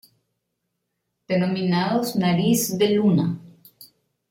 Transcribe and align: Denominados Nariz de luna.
Denominados 1.27 2.15
Nariz 2.15 2.75
de 2.79 2.89
luna. 2.95 3.37